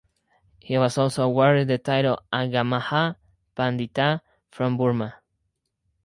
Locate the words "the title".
1.67-2.17